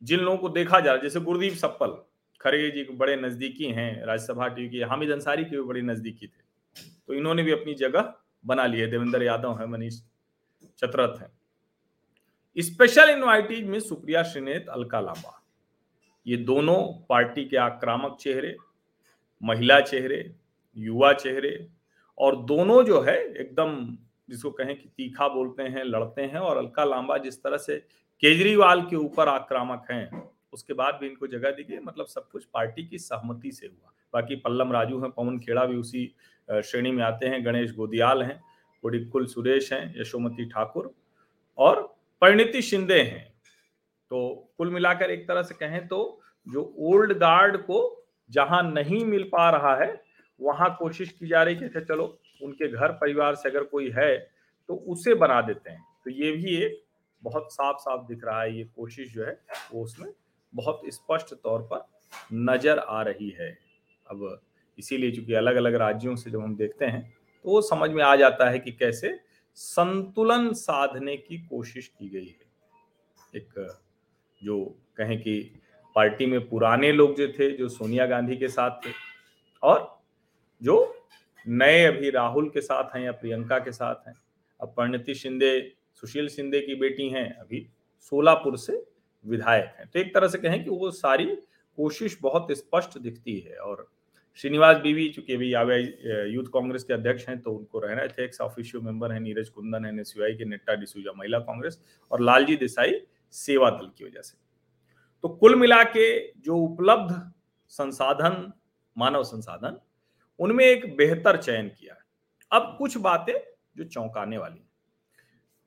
जिन 0.03 0.21
लोगों 0.21 0.39
को 0.39 0.49
देखा 0.49 0.81
जा 0.81 0.91
रहा 0.91 0.95
है 0.95 1.03
जैसे 1.03 1.21
गुरदीप 1.21 1.53
सप्पल 1.55 1.97
खड़गे 2.41 2.71
जी 2.71 2.85
के 2.85 2.95
बड़े 2.95 3.15
नजदीकी 3.17 3.65
हैं, 3.67 4.05
राज्यसभा 4.07 4.49
टीवी 4.49 4.69
की, 4.69 4.81
हामिद 4.81 5.11
अंसारी 5.11 5.45
के 5.45 5.57
भी 5.57 5.63
बड़े 5.63 5.83
नजदीकी 5.83 6.27
थे। 6.27 6.43
तो 7.07 7.15
इन्होंने 7.15 7.43
भी 7.43 7.53
अपनी 7.53 7.75
जगह 7.75 8.13
बना 8.45 8.67
ली 8.67 8.81
है। 8.81 8.87
देवेंद्र 8.91 9.23
यादव 9.23 9.59
है, 9.61 9.67
मनीष 9.67 10.01
चतरथ 10.79 11.21
है। 11.21 11.31
स्पेशल 12.57 13.11
इन्वाइटीज 13.11 13.65
में 13.65 13.79
सुप्रिया 13.81 14.23
श्रीनेत 14.23 14.69
अलका 14.69 15.01
लांबा 15.01 15.39
ये 16.27 16.37
दोनों 16.37 16.83
पार्टी 17.09 17.45
के 17.45 17.57
आक्रामक 17.57 18.17
चेहरे 18.21 18.57
महिला 19.43 19.81
चेहरे, 19.81 20.35
युवा 20.77 21.13
चेहरे 21.15 21.69
और 22.19 22.37
दोनों 22.45 22.83
जो 22.85 23.01
है 23.01 23.17
एकदम 23.17 23.97
जिसको 24.29 24.51
कहें 24.51 24.75
कि 24.77 24.89
तीखा 24.89 25.29
बोलते 25.29 25.63
हैं, 25.63 25.85
लड़ते 25.85 26.23
हैं 26.23 26.39
और 26.39 26.57
अलका 26.57 26.85
लांबा 26.85 27.17
जिस 27.19 27.43
तरह 27.43 27.57
से 27.59 27.77
केजरीवाल 28.23 28.83
के 28.83 28.97
ऊपर 28.97 29.29
आक्रामक 29.29 29.87
हैं, 29.91 30.23
उसके 30.53 30.75
बाद 30.75 30.99
भी 31.01 31.07
इनको 31.07 31.27
जगह 31.27 31.51
दी 31.51 31.65
गई 31.65 31.79
मतलब 31.79 32.07
सब 32.07 32.29
कुछ 32.31 32.45
पार्टी 32.45 32.85
की 32.85 32.99
सहमति 32.99 33.53
से 33.53 33.67
हुआ। 33.67 33.93
बाकी 34.15 34.37
पल्लम 34.37 34.73
राजू 34.73 35.01
हैं, 35.01 35.11
पवन 35.11 35.39
खेड़ा 35.39 35.65
भी 35.65 35.77
उसी 35.77 36.05
श्रेणी 36.49 36.91
में 36.91 37.03
आते 37.05 37.27
हैं, 37.27 37.45
गणेश 37.45 37.75
गोदियाल 37.75 38.23
हैं 38.23 38.41
कुल 38.85 39.27
सुरेश 39.27 39.73
हैं, 39.73 40.01
यशोमती 40.01 40.45
ठाकुर 40.45 40.93
और 41.59 41.83
परिणति 42.23 42.63
शिंदे 42.63 43.01
हैं। 43.01 43.27
तो 44.11 44.51
कुल 44.59 44.71
मिलाकर 44.71 45.11
एक 45.11 45.27
तरह 45.29 45.43
से 45.43 45.55
कहें 45.55 45.87
तो 45.89 46.21
जो 46.47 46.63
ओल्ड 46.81 47.13
गार्ड 47.13 47.57
को 47.59 48.02
जहाँ 48.33 48.63
नहीं 48.65 49.05
मिल 49.05 49.23
पा 49.33 49.49
रहा 49.51 49.75
है, 49.77 50.03
वहाँ 50.41 50.75
कोशिश 50.79 51.11
की 51.11 51.27
जा 51.27 51.43
रही 51.43 51.57
कि 51.57 51.81
चलो, 51.81 52.19
उनके 52.43 52.69
घर 52.69 52.93
परिवार 52.93 53.35
से 53.35 53.49
अगर 53.49 53.65
कोई 53.65 53.91
है 53.97 54.17
तो 54.69 54.75
उसे 54.89 55.15
बना 55.15 55.41
देते 55.41 55.71
हैं। 55.71 55.85
तो 56.05 56.11
ये 56.11 56.31
भी 56.33 56.57
एक 56.57 56.83
बहुत 57.23 57.53
साफ़ 57.53 57.77
साफ़ 57.79 58.07
दिख 58.09 58.25
रहा 58.25 58.41
है, 58.43 58.57
ये 58.57 58.65
कोशिश 58.67 59.13
जो 59.15 59.25
है, 59.25 59.39
वो 59.73 59.85
उसमें 59.85 60.13
बहुत 60.53 60.81
स्पष्ट 60.89 61.35
तौर 61.35 61.63
पर 61.73 61.87
नज़र 62.33 62.79
आ 62.79 63.03
रही 63.03 63.29
है। 63.31 63.51
अब 64.07 64.41
इसीलिए 64.79 65.11
चूँकि 65.11 65.35
अलग 65.35 65.57
अलग 65.57 65.75
राज्यों 65.75 66.15
से 66.17 66.31
जब 66.31 66.41
हम 66.41 66.57
देखते 66.57 66.85
हैं 66.85 67.03
तो 67.45 67.51
वो 67.51 67.61
समझ 67.63 67.91
में 67.91 68.03
आ 68.05 68.15
जाता 68.17 68.49
है 68.51 68.59
कि 68.59 68.73
कैसे 68.73 69.19
संतुलन 69.59 70.53
साधने 70.53 71.17
की 71.17 71.39
कोशिश 71.41 71.87
की 71.89 72.09
गई 72.09 72.27
है। 72.27 72.51
एक 73.35 73.79
जो 74.43 74.59
कहें 74.97 75.19
कि 75.19 75.35
पार्टी 75.97 76.27
में 76.27 76.49
पुराने 76.49 76.93
लोग 76.93 77.17
जो 77.17 77.29
थे, 77.29 77.51
जो 77.51 77.69
सोनिया 77.69 78.07
गांधी 78.07 78.37
के 78.37 78.49
साथ 78.49 78.87
थे 78.87 78.93
और 79.63 80.01
जो 80.63 81.07
नए 81.47 81.85
अभी 81.85 82.11
राहुल 82.11 82.49
के 82.49 82.61
साथ 82.61 82.97
हैं 82.97 83.03
या 83.05 83.13
प्रियंका 83.13 83.59
के 83.59 83.73
साथ 83.73 84.09
हैं। 84.09 84.15
अब 84.61 84.75
परिणति 84.77 85.15
शिंदे, 85.15 85.73
सुशील 86.03 86.29
शिंदे 86.29 86.61
की 86.61 86.75
बेटी 86.75 87.09
हैं, 87.09 87.29
अभी 87.31 87.67
सोलापुर 88.13 88.57
से 88.59 88.83
विधायक 89.25 89.75
हैं। 89.79 89.87
तो 89.87 89.99
एक 90.01 90.15
तरह 90.15 90.29
से 90.29 90.39
कहें 90.39 90.63
कि 90.65 90.71
वो 90.71 90.91
सारी 90.91 91.27
कोशिश 91.79 92.19
बहुत 92.23 92.53
स्पष्ट 92.53 92.99
दिखती 92.99 93.39
है 93.39 93.57
और 93.57 93.89
श्रीनिवास 94.39 94.77
बीवी, 94.77 95.09
चूँकि 95.09 95.35
अभी 95.35 95.53
आवे 95.53 95.79
यूथ 96.33 96.45
कांग्रेस 96.53 96.85
के 96.85 96.95
अध्यक्ष 96.95 97.29
हैं 97.29 97.39
तो 97.41 97.53
उनको 97.53 97.79
रहना 97.79 98.07
थे 98.09 98.25
एक्स 98.25 98.41
ऑफिशियो 98.41 98.83
मेंबर 98.83 99.13
है, 99.13 99.19
नीरज 99.21 99.49
कुंदन 99.49 99.85
है, 99.85 99.91
एनएसयूआई 99.93 100.35
के 100.35 100.45
नेट्टा 100.45 100.75
डिसूजा, 100.75 101.13
महिला 101.13 101.39
कांग्रेस 101.41 101.81
और 102.11 102.21
लालजी 102.21 102.57
देसाई 102.57 103.01
सेवा 103.35 103.71
दल 103.71 103.91
की 103.99 104.05
वजह 104.05 104.21
से। 104.21 104.37
तो 105.25 105.29
कुल 105.29 105.55
मिला 105.55 105.83
के 105.85 106.33
जो 106.33 106.57
उपलब्ध 106.57 107.33
संसाधन, 107.69 108.53
मानव 108.97 109.23
संसाधन, 109.23 109.79
उनमें 110.39 110.65
एक 110.65 110.97
बेहतर 110.97 111.37
चयन 111.37 111.69
किया। 111.69 111.95
अब 112.51 112.75
कुछ 112.79 112.97
बातें 112.97 113.35
जो 113.77 113.85
चौंकाने 113.85 114.39
वाली 114.39 114.61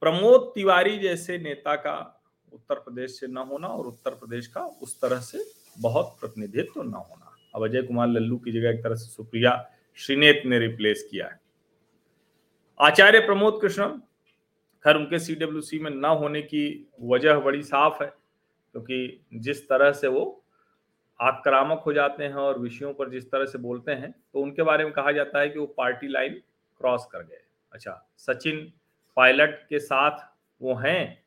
प्रमोद 0.02 0.52
तिवारी 0.56 0.98
जैसे 1.00 1.38
नेता 1.38 1.76
का 1.76 1.96
उत्तर 2.54 2.76
प्रदेश 2.76 3.20
से 3.20 3.28
न 3.28 3.38
होना 3.38 3.68
और 3.68 3.88
उत्तर 3.88 4.12
प्रदेश 4.12 4.48
का 4.48 4.62
उस 4.62 5.00
तरह 5.02 5.20
से 5.20 5.44
बहुत 5.80 6.16
प्रतिनिधित्व 6.20 6.82
न 6.82 6.94
होना। 6.94 7.36
अब 7.56 7.64
अजय 7.64 7.82
कुमार 7.82 8.08
लल्लू 8.08 8.38
की 8.38 8.52
जगह 8.52 8.70
एक 8.70 8.84
तरह 8.84 8.96
से 8.96 9.06
सुप्रिया 9.06 9.54
श्रीनेत 9.98 10.42
ने 10.46 10.60
रिप्लेस 10.60 11.08
किया 11.12 11.28
है। 11.28 11.40
आचार्य 12.80 13.20
प्रमोद 13.20 13.60
कृष्णन 13.62 14.02
खैर 14.86 14.96
उनके 14.96 15.20
सीडब्ल्यूसी 15.20 15.80
में 15.80 15.92
न 15.92 16.06
होने 16.06 16.42
की 16.42 16.90
वजह 17.02 17.40
बड़ी 17.40 17.64
साफ़ 17.64 18.04
है। 18.04 18.14
क्योंकि 18.76 19.40
जिस 19.40 19.64
तरह 19.68 19.92
से 19.92 20.08
वो 20.08 20.22
आक्रामक 21.20 21.84
हो 21.86 21.92
जाते 21.94 22.24
हैं 22.24 22.34
और 22.36 22.58
विषयों 22.60 22.94
पर 22.94 23.10
जिस 23.10 23.30
तरह 23.32 23.46
से 23.46 23.58
बोलते 23.58 23.92
हैं 23.92 24.10
तो 24.12 24.42
उनके 24.42 24.64
बारे 24.64 24.84
में 24.84 24.92
कहा 24.94 25.12
जाता 25.12 25.40
है 25.40 25.50
कि 25.50 25.60
वो 25.60 25.66
पार्टी 25.78 26.08
लाइन 26.08 26.34
क्रॉस 26.82 27.06
कर 27.12 27.20
गए। 27.20 27.40
अच्छा 27.72 27.92
सचिन 28.18 28.60
पायलट 29.18 29.56
के 29.70 29.80
साथ 29.80 30.18
वो 30.62 30.74
हैं, 30.76 31.24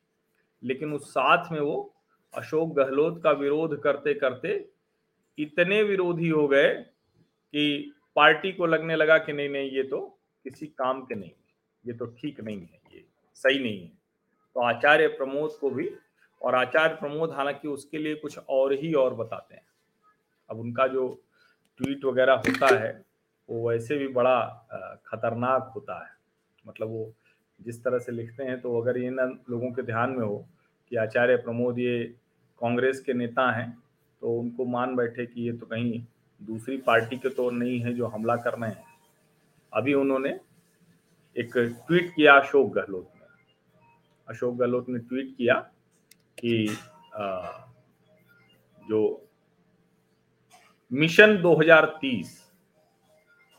लेकिन 0.62 0.92
उस 0.92 1.08
साथ 1.10 1.50
में 1.52 1.60
वो 1.60 1.94
अशोक 2.34 2.74
गहलोत 2.76 3.22
का 3.22 3.30
विरोध 3.32 3.80
करते 3.82 4.14
करते 4.14 4.52
इतने 5.38 5.82
विरोधी 5.82 6.28
हो 6.28 6.46
गए 6.48 6.74
कि 6.74 7.92
पार्टी 8.16 8.52
को 8.52 8.66
लगने 8.66 8.96
लगा 8.96 9.18
कि 9.18 9.32
नहीं 9.32 9.48
नहीं, 9.48 9.70
ये 9.70 9.82
तो 9.82 10.00
किसी 10.44 10.66
काम 10.68 11.00
के 11.02 11.14
नहीं 11.14 11.30
ये 11.84 11.92
तो 11.94 12.06
ठीक 12.12 12.40
नहीं 12.40 12.60
है, 12.60 12.80
ये 12.92 13.04
सही 13.36 13.58
नहीं 13.58 13.80
है। 13.80 13.88
तो 14.56 14.60
आचार्य 14.64 15.06
प्रमोद 15.08 15.56
को 15.60 15.70
भी 15.70 15.88
और 16.42 16.54
आचार्य 16.54 16.94
प्रमोद 16.94 17.32
हालाँकि 17.32 17.68
उसके 17.68 17.98
लिए 17.98 18.14
कुछ 18.14 18.38
और 18.38 18.72
ही 18.72 18.92
और 18.94 19.14
बताते 19.14 19.54
हैं। 19.54 19.66
अब 20.50 20.60
उनका 20.60 20.86
जो 20.86 21.08
ट्वीट 21.80 22.04
वगैरह 22.04 22.42
होता 22.46 22.74
है, 22.76 22.92
वो 23.48 23.68
वैसे 23.68 23.96
भी 23.98 24.08
बड़ा 24.08 24.40
खतरनाक 25.06 25.72
होता 25.74 25.98
है। 26.04 26.10
मतलब 26.64 26.88
वो 26.88 27.12
जिस 27.60 27.82
तरह 27.84 27.98
से 27.98 28.12
लिखते 28.12 28.44
हैं 28.44 28.60
तो 28.60 28.80
अगर 28.80 28.98
ये 28.98 29.10
ना 29.10 29.24
लोगों 29.50 29.70
के 29.72 29.82
ध्यान 29.82 30.10
में 30.10 30.24
हो 30.26 30.36
कि 30.90 30.96
आचार्य 30.96 31.36
प्रमोद 31.36 31.78
ये 31.78 32.02
कांग्रेस 32.60 33.00
के 33.00 33.12
नेता 33.12 33.50
हैं 33.52 33.70
तो 34.22 34.38
उनको 34.38 34.64
मान 34.64 34.94
बैठे 34.96 35.26
कि 35.26 35.42
ये 35.42 35.52
तो 35.52 35.66
कहीं 35.66 36.02
दूसरी 36.40 36.76
पार्टी 36.76 37.16
के 37.16 37.28
तो 37.28 37.50
नहीं 37.50 37.78
है 37.80 37.94
जो 37.94 38.06
हमला 38.06 38.36
कर 38.36 38.58
रहे 38.58 38.70
हैं। 38.70 38.84
अभी 39.72 39.94
उन्होंने 39.94 40.38
एक 41.36 41.56
ट्वीट 41.56 42.10
किया 42.10 42.34
अशोक 42.34 42.72
गहलोत 42.72 43.10
ने। 43.14 43.26
अशोक 44.28 44.56
गहलोत 44.56 44.88
ने 44.88 44.98
ट्वीट 44.98 45.34
किया 45.36 45.54
कि 46.38 46.66
जो 48.80 49.00
मिशन 50.90 51.36
2030 51.42 52.36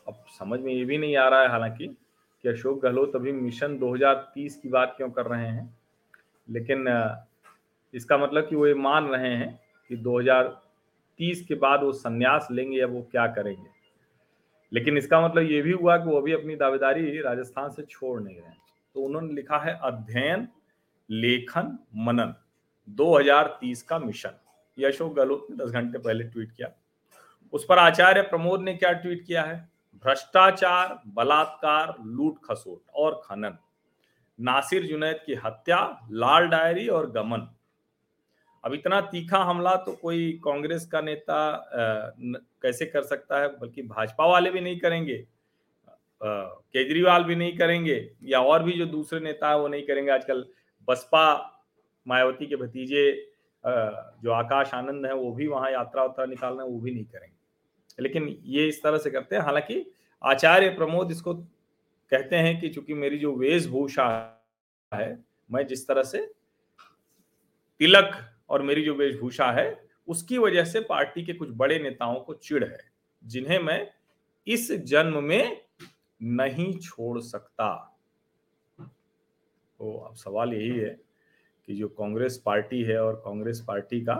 अब 0.08 0.24
समझ 0.38 0.60
में 0.60 0.72
ये 0.72 0.84
भी 0.84 0.98
नहीं 0.98 1.16
आ 1.16 1.28
रहा 1.28 1.42
है 1.42 1.48
हालाँकि 1.48 1.86
कि 1.86 2.48
अशोक 2.48 2.80
गहलोत 2.82 3.16
अभी 3.16 3.32
मिशन 3.32 3.78
2030 3.78 4.54
की 4.54 4.68
बात 4.68 4.94
क्यों 4.96 5.10
कर 5.10 5.26
रहे 5.26 5.46
हैं, 5.46 5.78
लेकिन 6.48 6.86
इसका 7.94 8.18
मतलब 8.18 8.48
कि 8.48 8.56
वो 8.56 8.66
ये 8.66 8.74
मान 8.74 9.08
रहे 9.08 9.34
हैं 9.34 9.58
कि 9.90 9.96
2030 9.98 11.44
के 11.48 11.54
बाद 11.56 11.82
वो 11.82 11.92
संन्यास 11.92 12.48
लेंगे 12.50 12.78
या 12.78 12.86
वो 12.86 13.02
क्या 13.10 13.26
करेंगे। 13.26 13.68
लेकिन 14.72 14.98
इसका 14.98 15.20
मतलब 15.20 15.50
ये 15.50 15.60
भी 15.62 15.72
हुआ 15.72 15.96
कि 15.96 16.10
वो 16.10 16.16
अभी 16.20 16.32
अपनी 16.32 16.56
दावेदारी 16.56 17.20
राजस्थान 17.20 17.70
से 17.70 17.82
छोड़ 17.82 18.20
नहीं 18.22 18.36
रहे 18.36 18.54
तो 18.94 19.00
उन्होंने 19.00 19.32
लिखा 19.34 19.58
है 19.58 19.78
अध्ययन, 19.82 20.48
लेखन, 21.08 21.78
मनन। 21.96 22.34
2030 22.90 23.82
का 23.82 23.98
मिशन। 23.98 24.40
ये 24.78 24.86
अशोक 24.86 25.14
गहलोत 25.14 25.46
ने 25.50 25.56
दस 25.56 25.70
घंटे 25.70 25.98
पहले 25.98 26.24
ट्वीट 26.24 26.52
किया। 26.52 26.70
उस 27.52 27.64
पर 27.64 27.78
आचार्य 27.78 28.22
प्रमोद 28.22 28.62
ने 28.62 28.74
क्या 28.74 28.92
ट्वीट 28.94 29.24
किया 29.26 29.42
है? 29.42 29.68
भ्रष्टाचार, 30.04 31.00
बलात्कार, 31.08 31.94
लूट 32.00 32.38
खसोट 32.44 32.82
और 32.94 33.20
खनन। 33.24 33.56
नासिर 34.38 34.86
जुनैद 34.86 35.20
की 35.26 35.34
हत्या, 35.36 35.78
लाल 36.10 36.46
डायरी 36.48 36.86
और 36.88 37.10
गमन। 37.10 37.48
अब 38.64 38.74
इतना 38.74 39.00
तीखा 39.02 39.38
हमला 39.40 39.74
तो 39.76 39.92
कोई 39.92 40.30
कांग्रेस 40.44 40.86
का 40.86 41.00
नेता 41.00 41.68
कैसे 42.62 42.86
कर 42.86 43.02
सकता 43.02 43.40
है? 43.40 43.48
बल्कि 43.50 43.82
भाजपा 43.84 44.26
वाले 44.26 44.50
भी 44.50 44.60
नहीं 44.60 44.78
करेंगे 44.80 45.24
केजरीवाल 46.22 47.24
भी 47.24 47.36
नहीं 47.36 47.56
करेंगे, 47.58 48.10
या 48.22 48.40
और 48.40 48.62
भी 48.62 48.72
जो 48.72 48.86
दूसरे 48.86 49.20
नेता 49.20 49.48
है 49.48 49.58
वो 49.58 49.68
नहीं 49.68 49.82
करेंगे। 49.82 50.10
आजकल 50.10 50.44
बसपा 50.88 51.22
मायावती 52.06 52.46
के 52.46 52.56
भतीजे 52.56 53.10
जो 53.64 54.30
आकाश 54.32 54.74
आनंद 54.74 55.06
है, 55.06 55.14
वो 55.14 55.32
भी 55.32 55.46
वहाँ 55.46 55.70
यात्रा 55.70 56.02
वात्रा 56.02 56.26
निकाल 56.26 56.54
रहे 56.54 56.66
हैं, 56.66 56.72
वो 56.74 56.80
भी 56.80 56.94
नहीं 56.94 57.04
करेंगे। 57.04 58.02
लेकिन 58.02 58.28
ये 58.44 58.66
इस 58.68 58.82
तरह 58.82 58.98
से 58.98 59.10
करते 59.10 59.36
हैं। 59.36 59.42
हालाँकि 59.42 59.84
आचार्य 60.22 60.68
प्रमोद 60.68 61.10
इसको 61.10 61.34
कहते 61.34 62.36
हैं 62.36 62.60
कि 62.60 62.68
चूँकि 62.68 62.94
मेरी 62.94 63.18
जो 63.18 63.34
वेशभूषा 63.36 64.06
है, 64.92 65.18
मैं 65.50 65.66
जिस 65.66 65.86
तरह 65.88 66.02
से 66.02 66.18
तिलक 67.80 68.16
और 68.50 68.62
मेरी 68.62 68.82
जो 68.84 68.94
वेशभूषा 68.94 69.50
है, 69.52 69.88
उसकी 70.08 70.38
वजह 70.38 70.64
से 70.64 70.80
पार्टी 70.80 71.24
के 71.24 71.32
कुछ 71.32 71.48
बड़े 71.52 71.78
नेताओं 71.78 72.20
को 72.20 72.34
चिड़ 72.34 72.64
है, 72.64 72.78
जिन्हें 73.24 73.58
मैं 73.58 73.86
इस 74.46 74.72
जन्म 74.72 75.22
में 75.24 75.60
नहीं 76.20 76.72
छोड़ 76.78 77.20
सकता। 77.20 77.68
तो 78.78 79.96
अब 79.98 80.14
सवाल 80.14 80.52
यही 80.54 80.78
है 80.78 80.98
कि 81.70 81.74
जो 81.76 81.88
कांग्रेस 81.88 82.36
पार्टी 82.46 82.82
है 82.82 82.98
और 83.00 83.14
कांग्रेस 83.24 83.60
पार्टी 83.66 84.00
का 84.00 84.14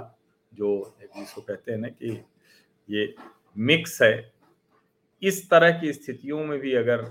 जो 0.53 0.69
जिसको 1.17 1.41
कहते 1.41 1.73
हैं 1.73 1.79
ना 1.79 1.89
कि 1.89 2.11
ये 2.89 3.15
मिक्स 3.57 4.01
है, 4.03 4.31
इस 5.23 5.49
तरह 5.51 5.71
की 5.81 5.93
स्थितियों 5.93 6.45
में 6.45 6.59
भी 6.61 6.75
अगर 6.75 7.05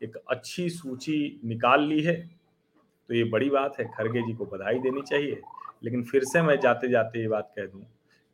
एक 0.00 0.16
अच्छी 0.30 0.68
सूची 0.70 1.18
निकाल 1.44 1.84
ली 1.84 2.00
है 2.02 2.14
तो 2.14 3.14
ये 3.14 3.24
बड़ी 3.26 3.50
बात 3.50 3.78
है, 3.80 3.84
खरगे 3.88 4.22
जी 4.22 4.34
को 4.34 4.44
बधाई 4.46 4.78
देनी 4.80 5.02
चाहिए। 5.02 5.40
लेकिन 5.84 6.04
फिर 6.04 6.24
से 6.24 6.42
मैं 6.42 6.58
जाते 6.60 6.88
जाते 6.88 7.20
ये 7.20 7.28
बात 7.28 7.52
कह 7.56 7.66
दूँ 7.66 7.82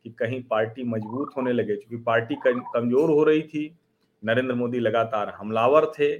कि 0.05 0.09
कहीं 0.19 0.41
पार्टी 0.49 0.83
मज़बूत 0.85 1.37
होने 1.37 1.53
लगे, 1.53 1.75
क्योंकि 1.75 2.03
पार्टी 2.03 2.35
कमज़ोर 2.45 3.09
हो 3.09 3.23
रही 3.23 3.41
थी, 3.43 3.75
नरेंद्र 4.23 4.55
मोदी 4.55 4.79
लगातार 4.79 5.35
हमलावर 5.37 5.91
थे 5.99 6.13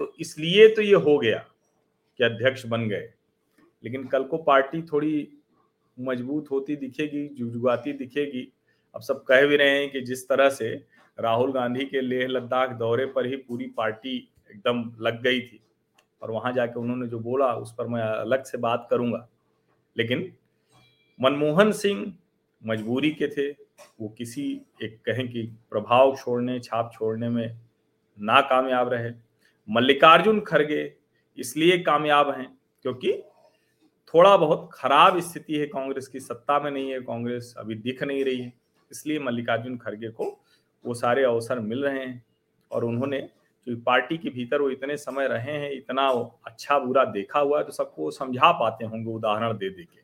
तो 0.00 0.12
इसलिए 0.20 0.68
तो 0.74 0.82
ये 0.82 0.94
हो 0.96 1.18
गया 1.18 1.44
कि 2.18 2.24
अध्यक्ष 2.24 2.66
बन 2.66 2.88
गए। 2.88 3.08
लेकिन 3.84 4.04
कल 4.04 4.24
को 4.24 4.36
पार्टी 4.38 4.82
थोड़ी 4.82 5.28
मज़बूत 5.96 6.50
होती 6.50 6.76
दिखेगी 6.76 7.26
जुगजुगाती 7.28 7.92
दिखेगी। 7.92 8.46
अब 8.94 9.00
सब 9.00 9.22
कह 9.24 9.46
भी 9.46 9.56
रहे 9.56 9.78
हैं 9.78 9.90
कि 9.90 10.00
जिस 10.00 10.28
तरह 10.28 10.48
से 10.50 10.68
राहुल 11.18 11.52
गांधी 11.52 11.84
के 11.84 12.00
लेह 12.00 12.26
लद्दाख 12.28 12.72
दौरे 12.72 13.06
पर 13.06 13.26
ही 13.26 13.36
पूरी 13.38 13.66
पार्टी 13.76 14.16
एकदम 14.50 14.82
लग 15.00 15.22
गई 15.22 15.40
थी, 15.40 15.60
और 16.22 16.30
वहाँ 16.30 16.52
जाके 16.52 16.80
उन्होंने 16.80 17.06
जो 17.06 17.18
बोला, 17.20 17.52
उस 17.54 17.74
पर 17.78 17.86
मैं 17.86 18.02
अलग 18.02 18.44
से 18.44 18.58
बात 18.58 18.86
करूँगा। 18.90 19.26
लेकिन 19.96 20.32
मनमोहन 21.20 21.72
सिंह 21.72 22.12
मजबूरी 22.62 23.10
के 23.12 23.28
थे, 23.28 23.50
वो 23.50 24.08
किसी 24.08 24.44
एक 24.82 24.98
कहें 25.06 25.28
कि 25.28 25.42
प्रभाव 25.70 26.16
छोड़ने, 26.16 26.58
छाप 26.60 26.90
छोड़ने 26.94 27.28
में 27.28 27.58
नाकामयाब 28.18 28.88
रहे। 28.88 29.10
मल्लिकार्जुन 29.68 30.40
खड़गे 30.40 30.92
इसलिए 31.38 31.78
कामयाब 31.78 32.30
हैं 32.30 32.48
क्योंकि 32.84 33.12
थोड़ा 34.08 34.36
बहुत 34.36 34.68
खराब 34.72 35.18
स्थिति 35.20 35.56
है 35.56 35.66
कांग्रेस 35.66 36.06
की, 36.08 36.20
सत्ता 36.20 36.58
में 36.60 36.70
नहीं 36.70 36.90
है, 36.90 37.00
कांग्रेस 37.00 37.54
अभी 37.58 37.74
दिख 37.76 38.02
नहीं 38.02 38.24
रही 38.24 38.40
है। 38.40 38.52
इसलिए 38.90 39.18
मल्लिकार्जुन 39.18 39.76
खड़गे 39.78 40.08
को 40.10 40.24
वो 40.84 40.94
सारे 40.94 41.24
अवसर 41.24 41.58
मिल 41.60 41.84
रहे 41.84 41.98
हैं 41.98 42.24
और 42.70 42.84
उन्होंने 42.84 43.20
जो 43.66 43.76
पार्टी 43.86 44.16
के 44.18 44.30
भीतर 44.30 44.60
वो 44.60 44.70
इतने 44.70 44.96
समय 44.96 45.26
रहे 45.28 45.52
हैं, 45.52 45.70
इतना 45.72 46.08
अच्छा 46.46 46.78
बुरा 46.78 47.04
देखा 47.06 47.40
हुआ 47.40 47.58
है 47.58 47.64
तो 47.64 47.72
सबको 47.72 48.10
समझा 48.10 48.50
पाते 48.52 48.84
होंगे 48.84 49.12
उदाहरण 49.12 49.56
दे 49.58 49.68
दे 49.70 49.82
के। 49.82 50.00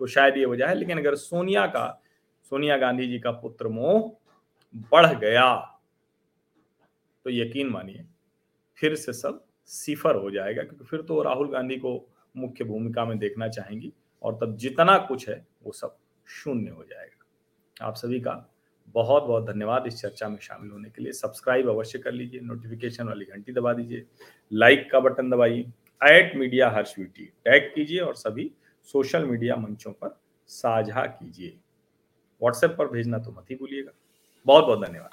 तो 0.00 0.06
शायद 0.06 0.36
ये 0.36 0.46
वजह 0.46 0.68
है, 0.68 0.74
लेकिन 0.74 0.98
अगर 0.98 1.14
सोनिया 1.16 1.66
का, 1.66 2.02
सोनिया 2.52 2.76
गांधी 2.76 3.06
जी 3.06 3.18
का 3.18 3.30
पुत्र 3.32 3.68
मोह 3.68 4.10
बढ़ 4.92 5.06
गया 5.14 5.54
तो 7.24 7.30
यकीन 7.30 7.68
मानिए, 7.68 8.04
फिर 8.78 8.94
से 8.94 9.12
सब 9.12 9.44
सिफर 9.70 10.16
हो 10.16 10.30
जाएगा, 10.30 10.62
क्योंकि 10.62 10.84
फिर 10.84 11.02
तो 11.02 11.22
राहुल 11.22 11.50
गांधी 11.50 11.76
को 11.76 11.96
मुख्य 12.36 12.64
भूमिका 12.64 13.04
में 13.04 13.18
देखना 13.18 13.48
चाहेंगी 13.48 13.92
और 14.22 14.34
तब 14.34 14.56
जितना 14.56 14.96
कुछ 14.98 15.28
है, 15.28 15.46
वो 15.64 15.72
सब 15.72 15.96
शून्य 16.26 16.70
हो 16.70 16.84
जाएगा। 16.84 17.86
आप 17.86 17.94
सभी 17.94 18.20
का 18.20 18.50
बहुत 18.88 19.22
बहुत 19.22 19.46
धन्यवाद 19.46 19.86
इस 19.86 20.00
चर्चा 20.00 20.28
में 20.28 20.38
शामिल 20.38 20.70
होने 20.70 20.90
के 20.90 21.02
लिए। 21.02 21.12
सब्सक्राइब 21.12 21.68
अवश्य 21.68 21.98
कर 21.98 22.12
लीजिए, 22.12 22.40
नोटिफिकेशन 22.40 23.08
वाली 23.08 23.24
घंटी 23.24 23.52
दबा 23.52 23.72
दीजिए, 23.72 24.06
लाइक 24.52 24.88
का 24.92 25.00
बटन 25.00 25.30
दबाइए 25.30 25.60
एट 26.02 26.36
मीडिया 26.36 26.70
हर्षवीटी 26.70 27.24
टैग 27.44 27.70
कीजिए 27.74 28.00
और 28.00 28.14
सभी 28.14 28.50
सोशल 28.88 29.26
मीडिया 29.26 29.56
मंचों 29.56 29.92
पर 29.92 30.18
साझा 30.46 31.06
कीजिए। 31.06 31.56
व्हाट्सएप 32.42 32.74
पर 32.78 32.86
भेजना 32.86 33.18
तो 33.18 33.30
मत 33.30 33.50
ही 33.50 33.56
भूलिएगा। 33.56 33.92
बहुत 34.46 34.64
बहुत 34.64 34.86
धन्यवाद। 34.86 35.10